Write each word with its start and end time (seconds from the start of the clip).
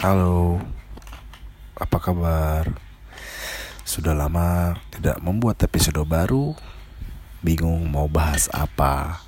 Halo, 0.00 0.56
apa 1.76 2.00
kabar? 2.00 2.64
Sudah 3.84 4.16
lama 4.16 4.72
tidak 4.88 5.20
membuat 5.20 5.60
episode 5.60 6.00
baru, 6.08 6.56
bingung 7.44 7.84
mau 7.84 8.08
bahas 8.08 8.48
apa. 8.48 9.20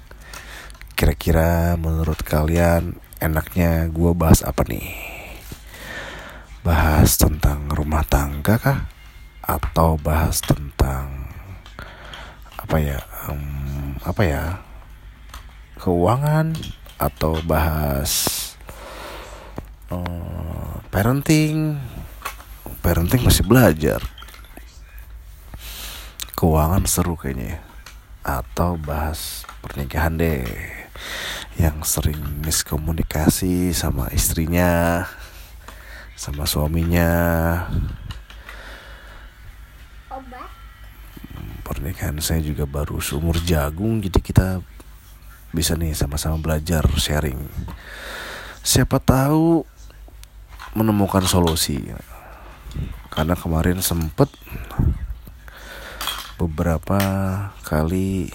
Kira-kira 0.97 1.77
menurut 1.77 2.25
kalian 2.25 2.97
enaknya 3.21 3.93
gue 3.93 4.17
bahas 4.17 4.41
apa 4.41 4.65
nih? 4.65 4.97
Bahas 6.65 7.21
tentang 7.21 7.69
rumah 7.69 8.09
tangga 8.09 8.57
kah? 8.57 8.89
Atau 9.45 10.01
bahas 10.01 10.41
tentang 10.41 11.37
apa 12.57 12.81
ya? 12.81 12.97
Um, 13.29 14.01
apa 14.09 14.23
ya? 14.25 14.45
Keuangan 15.77 16.57
atau 16.97 17.37
bahas 17.45 18.33
uh, 19.93 20.42
parenting. 20.93 21.81
Parenting 22.85 23.25
masih 23.25 23.49
belajar. 23.49 24.05
Keuangan 26.37 26.85
seru 26.85 27.17
kayaknya 27.17 27.57
ya. 27.57 27.59
atau 28.23 28.79
bahas 28.79 29.43
pernikahan 29.65 30.21
deh. 30.21 30.45
Yang 31.57 31.77
sering 31.89 32.21
miskomunikasi 32.45 33.73
sama 33.73 34.13
istrinya 34.13 35.03
sama 36.15 36.45
suaminya. 36.45 37.11
Pernikahan 41.63 42.21
saya 42.21 42.45
juga 42.45 42.69
baru 42.69 43.01
seumur 43.01 43.41
jagung 43.43 44.05
jadi 44.05 44.21
kita 44.21 44.49
bisa 45.57 45.73
nih 45.75 45.97
sama-sama 45.97 46.37
belajar 46.39 46.85
sharing. 47.01 47.41
Siapa 48.63 49.03
tahu 49.03 49.67
menemukan 50.73 51.25
solusi 51.29 51.81
karena 53.13 53.37
kemarin 53.37 53.85
sempet 53.85 54.33
beberapa 56.41 56.99
kali 57.63 58.33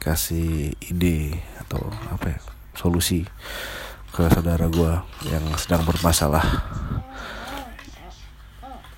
kasih 0.00 0.72
ide 0.80 1.36
atau 1.60 1.92
apa 2.08 2.36
ya 2.36 2.38
solusi 2.72 3.28
ke 4.10 4.24
saudara 4.32 4.72
gue 4.72 4.92
yang 5.28 5.44
sedang 5.60 5.84
bermasalah 5.84 6.44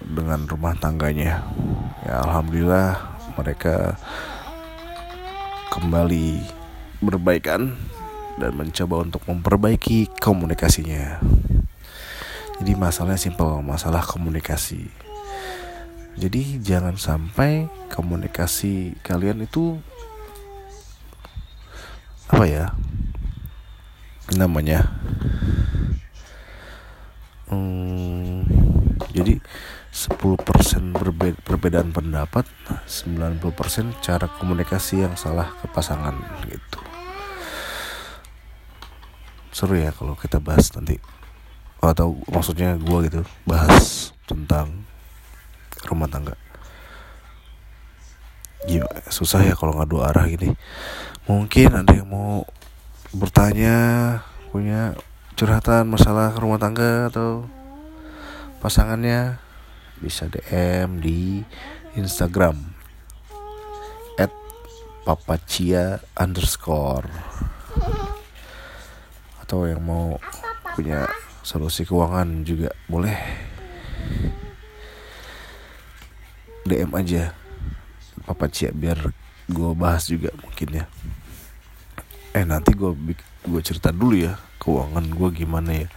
dengan 0.06 0.46
rumah 0.46 0.78
tangganya 0.78 1.42
ya 2.06 2.22
alhamdulillah 2.22 2.94
mereka 3.34 3.98
kembali 5.74 6.40
berbaikan 7.04 7.76
dan 8.36 8.52
mencoba 8.56 9.04
untuk 9.04 9.24
memperbaiki 9.28 10.12
komunikasinya. 10.20 11.20
Jadi 12.56 12.72
masalahnya 12.72 13.20
simpel, 13.20 13.60
masalah 13.60 14.00
komunikasi. 14.00 14.88
Jadi 16.16 16.58
jangan 16.64 16.96
sampai 16.96 17.68
komunikasi 17.92 18.96
kalian 19.04 19.44
itu 19.44 19.76
apa 22.32 22.44
ya? 22.48 22.72
Namanya 24.32 24.90
hmm, 27.52 28.42
jadi 29.12 29.38
10% 29.96 30.92
berbeda, 30.92 31.40
perbedaan 31.40 31.92
pendapat 31.94 32.44
90% 32.84 33.40
cara 34.04 34.26
komunikasi 34.28 35.04
yang 35.06 35.14
salah 35.16 35.52
ke 35.56 35.70
pasangan 35.70 36.16
gitu 36.50 36.80
seru 39.56 39.80
ya 39.80 39.88
kalau 39.88 40.12
kita 40.20 40.36
bahas 40.36 40.68
nanti 40.76 41.00
atau 41.90 42.18
maksudnya 42.30 42.78
gue 42.78 42.98
gitu 43.10 43.20
bahas 43.46 44.10
tentang 44.26 44.86
rumah 45.86 46.10
tangga 46.10 46.34
Gimana? 48.66 48.98
susah 49.06 49.46
ya 49.46 49.54
kalau 49.54 49.78
nggak 49.78 49.90
dua 49.90 50.10
arah 50.10 50.26
gini 50.26 50.50
mungkin 51.30 51.70
ada 51.70 51.92
yang 51.94 52.10
mau 52.10 52.42
bertanya 53.14 53.76
punya 54.50 54.98
curhatan 55.38 55.86
masalah 55.86 56.34
rumah 56.34 56.58
tangga 56.58 57.06
atau 57.12 57.46
pasangannya 58.58 59.38
bisa 60.02 60.26
DM 60.26 60.98
di 60.98 61.46
Instagram 61.94 62.58
at 64.18 64.32
papacia 65.06 66.02
underscore 66.18 67.08
atau 69.40 69.70
yang 69.70 69.80
mau 69.84 70.18
punya 70.74 71.06
solusi 71.46 71.86
keuangan 71.86 72.42
juga 72.42 72.74
boleh. 72.90 73.14
DM 76.66 76.90
aja. 76.90 77.30
Papacia 78.26 78.74
biar 78.74 79.14
gue 79.46 79.70
bahas 79.78 80.10
juga 80.10 80.34
mungkin 80.42 80.82
ya. 80.82 80.84
Eh 82.34 82.42
nanti 82.42 82.74
gue 82.74 82.90
gue 83.46 83.62
cerita 83.62 83.94
dulu 83.94 84.18
ya 84.18 84.34
keuangan 84.58 85.06
gue 85.06 85.28
gimana 85.30 85.86
ya. 85.86 85.88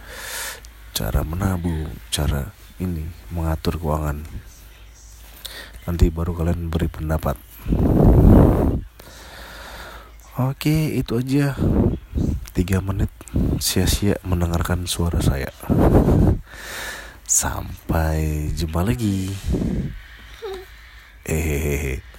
Cara 0.94 1.26
menabung 1.26 1.90
cara 2.14 2.54
ini 2.78 3.02
mengatur 3.34 3.82
keuangan. 3.82 4.22
Nanti 5.90 6.14
baru 6.14 6.30
kalian 6.38 6.70
beri 6.70 6.86
pendapat. 6.86 7.34
Oke 10.38 10.94
itu 10.94 11.18
aja 11.18 11.58
tiga 12.60 12.84
menit 12.84 13.08
sia-sia 13.56 14.20
mendengarkan 14.20 14.84
suara 14.84 15.16
saya. 15.24 15.48
Sampai 17.24 18.52
jumpa 18.52 18.84
lagi. 18.84 19.32
Hehehe 21.24 22.09